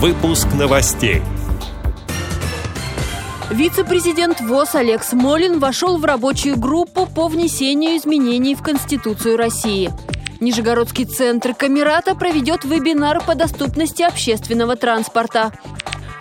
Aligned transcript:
Выпуск 0.00 0.46
новостей. 0.56 1.22
Вице-президент 3.50 4.40
ВОЗ 4.40 4.76
Олег 4.76 5.02
Смолин 5.02 5.58
вошел 5.58 5.98
в 5.98 6.04
рабочую 6.04 6.56
группу 6.56 7.04
по 7.04 7.26
внесению 7.26 7.96
изменений 7.96 8.54
в 8.54 8.62
Конституцию 8.62 9.36
России. 9.36 9.90
Нижегородский 10.38 11.04
центр 11.04 11.52
Камерата 11.52 12.14
проведет 12.14 12.64
вебинар 12.64 13.20
по 13.24 13.34
доступности 13.34 14.02
общественного 14.02 14.76
транспорта. 14.76 15.50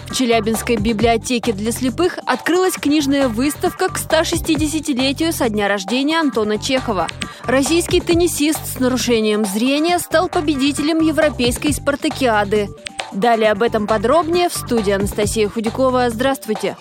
В 0.07 0.15
Челябинской 0.15 0.77
библиотеке 0.77 1.53
для 1.53 1.71
слепых 1.71 2.17
открылась 2.25 2.73
книжная 2.73 3.27
выставка 3.27 3.89
к 3.89 3.99
160-летию 3.99 5.31
со 5.31 5.49
дня 5.49 5.67
рождения 5.67 6.19
Антона 6.19 6.57
Чехова. 6.57 7.05
Российский 7.43 8.01
теннисист 8.01 8.65
с 8.65 8.79
нарушением 8.79 9.45
зрения 9.45 9.99
стал 9.99 10.29
победителем 10.29 10.99
Европейской 10.99 11.71
спартакиады. 11.71 12.69
Далее 13.17 13.51
об 13.51 13.63
этом 13.63 13.87
подробнее 13.87 14.47
в 14.47 14.53
студии 14.53 14.91
Анастасия 14.91 15.49
Худякова. 15.49 16.11
Здравствуйте! 16.11 16.77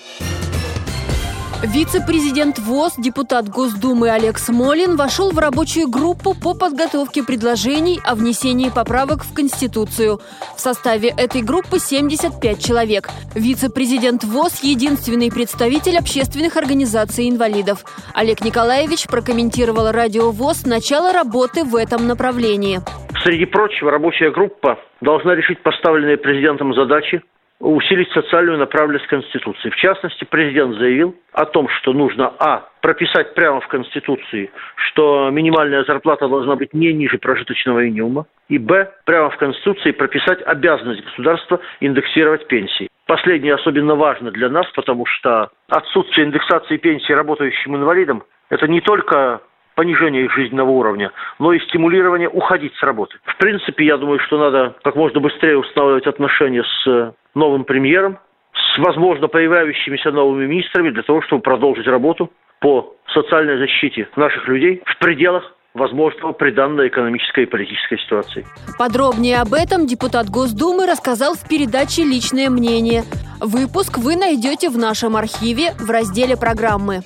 Вице-президент 1.62 2.58
ВОЗ, 2.58 2.92
депутат 2.98 3.48
Госдумы 3.48 4.10
Олег 4.10 4.38
Смолин 4.38 4.96
вошел 4.96 5.30
в 5.30 5.38
рабочую 5.38 5.88
группу 5.88 6.34
по 6.34 6.52
подготовке 6.52 7.22
предложений 7.22 8.00
о 8.04 8.14
внесении 8.14 8.68
поправок 8.68 9.24
в 9.24 9.32
Конституцию. 9.32 10.20
В 10.54 10.60
составе 10.60 11.08
этой 11.16 11.40
группы 11.40 11.78
75 11.78 12.62
человек. 12.62 13.08
Вице-президент 13.34 14.22
ВОЗ– 14.22 14.60
единственный 14.62 15.30
представитель 15.30 15.96
общественных 15.96 16.58
организаций 16.58 17.30
инвалидов. 17.30 17.86
Олег 18.12 18.44
Николаевич 18.44 19.06
прокомментировал 19.06 19.90
радио 19.90 20.32
ВОЗ 20.32 20.66
начало 20.66 21.14
работы 21.14 21.64
в 21.64 21.74
этом 21.74 22.06
направлении. 22.06 22.82
Среди 23.26 23.44
прочего, 23.44 23.90
рабочая 23.90 24.30
группа 24.30 24.78
должна 25.00 25.34
решить 25.34 25.58
поставленные 25.58 26.16
президентом 26.16 26.72
задачи 26.74 27.20
усилить 27.58 28.08
социальную 28.12 28.56
направленность 28.56 29.08
Конституции. 29.08 29.68
В 29.70 29.74
частности, 29.74 30.22
президент 30.22 30.76
заявил 30.76 31.16
о 31.32 31.44
том, 31.44 31.68
что 31.68 31.92
нужно, 31.92 32.32
а, 32.38 32.68
прописать 32.82 33.34
прямо 33.34 33.60
в 33.60 33.66
Конституции, 33.66 34.52
что 34.76 35.30
минимальная 35.30 35.82
зарплата 35.82 36.28
должна 36.28 36.54
быть 36.54 36.72
не 36.72 36.92
ниже 36.92 37.18
прожиточного 37.18 37.80
минимума, 37.80 38.26
и, 38.48 38.58
б, 38.58 38.92
прямо 39.04 39.30
в 39.30 39.36
Конституции 39.38 39.90
прописать 39.90 40.40
обязанность 40.46 41.02
государства 41.02 41.58
индексировать 41.80 42.46
пенсии. 42.46 42.88
Последнее 43.06 43.54
особенно 43.54 43.96
важно 43.96 44.30
для 44.30 44.48
нас, 44.50 44.66
потому 44.76 45.04
что 45.04 45.50
отсутствие 45.68 46.28
индексации 46.28 46.76
пенсии 46.76 47.12
работающим 47.12 47.74
инвалидам– 47.74 48.22
это 48.50 48.68
не 48.68 48.80
только 48.80 49.40
понижение 49.76 50.24
их 50.24 50.34
жизненного 50.34 50.70
уровня, 50.70 51.12
но 51.38 51.52
и 51.52 51.60
стимулирование 51.60 52.28
уходить 52.28 52.74
с 52.74 52.82
работы. 52.82 53.16
В 53.24 53.36
принципе, 53.36 53.84
я 53.84 53.96
думаю, 53.98 54.18
что 54.26 54.38
надо 54.38 54.74
как 54.82 54.96
можно 54.96 55.20
быстрее 55.20 55.56
устанавливать 55.56 56.06
отношения 56.06 56.64
с 56.64 57.14
новым 57.34 57.64
премьером, 57.64 58.18
с, 58.52 58.78
возможно, 58.78 59.28
появляющимися 59.28 60.10
новыми 60.10 60.46
министрами 60.46 60.90
для 60.90 61.02
того, 61.02 61.22
чтобы 61.22 61.42
продолжить 61.42 61.86
работу 61.86 62.32
по 62.60 62.96
социальной 63.12 63.58
защите 63.58 64.08
наших 64.16 64.48
людей 64.48 64.82
в 64.84 64.98
пределах 64.98 65.52
возможного 65.74 66.32
при 66.32 66.52
данной 66.52 66.88
экономической 66.88 67.44
и 67.44 67.46
политической 67.46 67.98
ситуации. 67.98 68.46
Подробнее 68.78 69.42
об 69.42 69.52
этом 69.52 69.86
депутат 69.86 70.30
Госдумы 70.30 70.86
рассказал 70.86 71.34
в 71.34 71.46
передаче 71.46 72.02
«Личное 72.02 72.48
мнение». 72.48 73.02
Выпуск 73.40 73.98
вы 73.98 74.16
найдете 74.16 74.70
в 74.70 74.78
нашем 74.78 75.16
архиве 75.16 75.72
в 75.78 75.90
разделе 75.90 76.34
«Программы». 76.38 77.02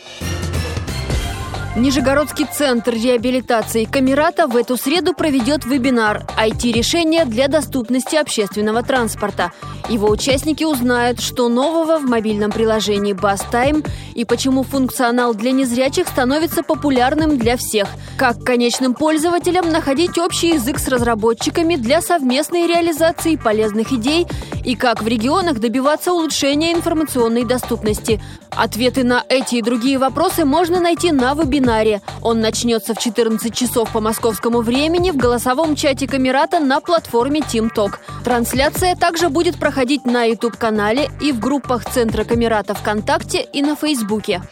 Нижегородский 1.77 2.47
центр 2.47 2.95
реабилитации 2.95 3.85
Камерата 3.85 4.49
в 4.49 4.57
эту 4.57 4.77
среду 4.77 5.15
проведет 5.15 5.65
вебинар 5.65 6.25
«IT-решения 6.37 7.25
для 7.25 7.47
доступности 7.47 8.17
общественного 8.17 8.83
транспорта». 8.83 9.53
Его 9.89 10.09
участники 10.09 10.65
узнают, 10.65 11.21
что 11.21 11.49
нового 11.49 11.99
в 11.99 12.05
мобильном 12.05 12.53
приложении 12.53 13.13
«Бастайм» 13.13 13.83
и 14.15 14.25
почему 14.25 14.63
функционал 14.63 15.35
для 15.35 15.51
незрячих 15.51 16.07
становится 16.07 16.63
популярным 16.63 17.39
для 17.39 17.57
всех, 17.57 17.89
как 18.17 18.45
конечным 18.45 18.95
пользователям 18.95 19.71
находить 19.71 20.19
общий 20.19 20.55
язык 20.55 20.79
с 20.79 20.89
разработчиками 20.89 21.77
для 21.77 22.03
совместной 22.03 22.67
реализации 22.67 23.37
полезных 23.37 23.93
идей 23.93 24.27
и 24.65 24.77
как 24.77 25.03
в 25.03 25.07
регионах 25.09 25.59
добиваться 25.59 26.13
улучшения 26.13 26.73
информационной 26.73 27.45
доступности. 27.45 28.21
Ответы 28.51 29.05
на 29.05 29.25
эти 29.29 29.57
и 29.57 29.63
другие 29.63 29.97
вопросы 29.97 30.45
можно 30.45 30.81
найти 30.81 31.13
на 31.13 31.35
вебинаре. 31.35 32.03
Он 32.21 32.41
начнется 32.41 32.95
в 32.95 32.99
14 32.99 33.55
часов 33.55 33.91
по 33.91 34.01
московскому 34.01 34.61
времени 34.61 35.11
в 35.11 35.17
голосовом 35.17 35.77
чате 35.77 36.07
Камерата 36.07 36.59
на 36.59 36.81
платформе 36.81 37.41
TeamTalk. 37.41 37.95
Трансляция 38.25 38.97
также 38.97 39.29
будет 39.31 39.57
проходить 39.57 39.70
на 40.05 40.25
YouTube-канале 40.25 41.09
и 41.21 41.33
в 41.33 41.41
группах 41.41 41.85
Центра 41.85 42.25
Камерата 42.25 42.75
ВКонтакте 42.75 43.47
и 43.53 43.63
на 43.63 43.77
Фейсбуке. 43.77 44.43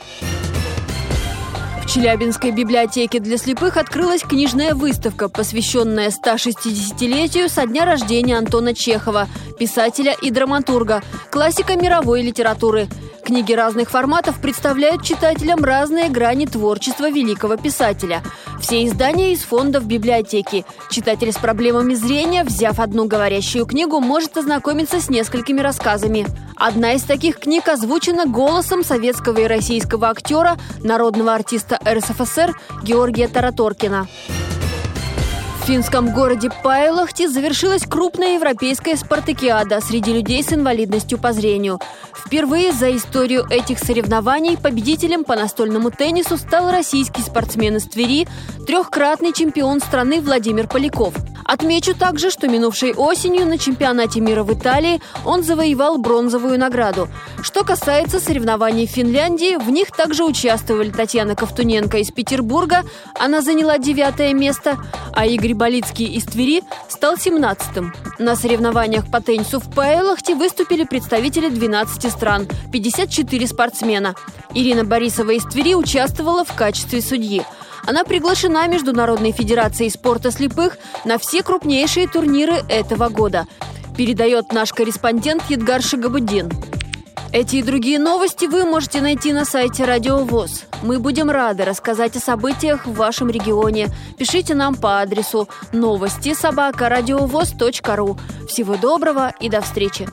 В 1.83 1.87
Челябинской 1.91 2.51
библиотеке 2.51 3.19
для 3.19 3.39
слепых 3.39 3.77
открылась 3.77 4.23
книжная 4.23 4.75
выставка, 4.75 5.29
посвященная 5.29 6.11
160-летию 6.11 7.49
со 7.49 7.67
дня 7.67 7.84
рождения 7.84 8.37
Антона 8.37 8.75
Чехова, 8.75 9.27
писателя 9.59 10.15
и 10.23 10.31
драматурга, 10.31 11.03
классика 11.31 11.77
мировой 11.77 12.23
литературы– 12.23 12.89
Книги 13.28 13.53
разных 13.53 13.91
форматов 13.91 14.41
представляют 14.41 15.03
читателям 15.03 15.62
разные 15.62 16.09
грани 16.09 16.47
творчества 16.47 17.11
великого 17.11 17.59
писателя. 17.59 18.22
Все 18.59 18.87
издания 18.87 19.34
из 19.34 19.41
фондов 19.41 19.84
библиотеки. 19.84 20.65
Читатель 20.89 21.31
с 21.31 21.37
проблемами 21.37 21.93
зрения, 21.93 22.43
взяв 22.43 22.81
одну 22.81 23.06
говорящую 23.06 23.67
книгу, 23.67 24.00
может 24.00 24.38
ознакомиться 24.38 24.99
с 24.99 25.11
несколькими 25.11 25.61
рассказами. 25.61 26.27
Одна 26.56 26.94
из 26.94 27.03
таких 27.03 27.38
книг 27.38 27.69
озвучена 27.69 28.25
голосом 28.25 28.83
советского 28.83 29.41
и 29.41 29.47
российского 29.47 30.09
актера, 30.09 30.56
народного 30.83 31.34
артиста 31.34 31.78
РСФСР 31.87 32.59
Георгия 32.83 33.28
Тараторкина 33.28 34.09
финском 35.69 36.15
городе 36.15 36.51
Пайлахте 36.62 37.29
завершилась 37.29 37.83
крупная 37.83 38.37
европейская 38.37 38.97
спартакиада 38.97 39.83
среди 39.83 40.15
людей 40.15 40.43
с 40.43 40.51
инвалидностью 40.51 41.19
по 41.19 41.34
зрению. 41.34 41.79
Впервые 42.15 42.73
за 42.73 42.97
историю 42.97 43.47
этих 43.51 43.79
соревнований 43.79 44.56
победителем 44.56 45.25
по 45.25 45.37
настольному 45.37 45.91
теннису 45.91 46.39
стал 46.39 46.71
российский 46.71 47.21
спортсмен 47.21 47.77
из 47.77 47.84
Твери, 47.84 48.27
трехкратный 48.67 49.34
чемпион 49.34 49.81
страны 49.81 50.23
Владимир 50.23 50.69
Поляков– 50.69 51.12
Отмечу 51.48 51.94
также, 51.94 52.31
что 52.31 52.47
минувшей 52.47 52.92
осенью 52.92 53.47
на 53.47 53.56
чемпионате 53.56 54.20
мира 54.20 54.44
в 54.44 54.53
Италии 54.53 55.00
он 55.25 55.42
завоевал 55.42 55.97
бронзовую 55.97 56.59
награду. 56.59 57.09
Что 57.41 57.64
касается 57.64 58.20
соревнований 58.20 58.86
в 58.86 58.91
Финляндии, 58.91 59.56
в 59.56 59.70
них 59.70 59.91
также 59.91 60.25
участвовали 60.25 60.91
Татьяна 60.91 61.34
Ковтуненко 61.34 61.97
из 61.98 62.10
Петербурга, 62.10 62.84
она 63.19 63.41
заняла 63.41 63.78
девятое 63.78 64.34
место, 64.34 64.76
а 65.14 65.25
Игорь 65.25 65.54
Болицкий 65.54 66.04
из 66.04 66.25
Твери 66.25 66.62
стал 66.91 67.16
семнадцатым. 67.16 67.94
На 68.19 68.37
соревнованиях 68.37 69.10
по 69.10 69.22
теннису 69.22 69.58
в 69.58 69.75
Пайлахте 69.75 70.34
выступили 70.34 70.84
представители 70.84 71.48
12 71.48 72.12
стран, 72.12 72.47
54 72.70 73.47
спортсмена. 73.47 74.14
Ирина 74.53 74.84
Борисова 74.84 75.31
из 75.31 75.44
Твери 75.44 75.75
участвовала 75.75 76.44
в 76.44 76.54
качестве 76.54 77.00
судьи. 77.00 77.42
Она 77.88 78.04
приглашена 78.04 78.66
Международной 78.66 79.32
Федерацией 79.32 79.88
спорта 79.88 80.31
слепых 80.31 80.76
на 81.06 81.16
все 81.16 81.43
крупнейшие 81.43 82.06
турниры 82.06 82.62
этого 82.69 83.09
года. 83.09 83.47
Передает 83.97 84.53
наш 84.53 84.75
корреспондент 84.75 85.43
Едгар 85.49 85.81
Шагабуддин. 85.81 86.53
Эти 87.32 87.56
и 87.56 87.62
другие 87.62 87.99
новости 87.99 88.44
вы 88.44 88.66
можете 88.66 89.00
найти 89.00 89.32
на 89.32 89.47
сайте 89.47 89.87
Радио 89.87 90.19
ВОЗ. 90.19 90.65
Мы 90.82 90.99
будем 90.99 91.31
рады 91.31 91.65
рассказать 91.65 92.15
о 92.15 92.21
событиях 92.21 92.87
в 92.87 92.93
вашем 92.93 93.31
регионе. 93.31 93.88
Пишите 94.19 94.55
нам 94.55 94.75
по 94.75 95.00
адресу 95.00 95.49
новости 95.72 96.34
собака 96.34 96.91
ру. 97.97 98.19
Всего 98.47 98.76
доброго 98.76 99.32
и 99.41 99.49
до 99.49 99.62
встречи! 99.62 100.06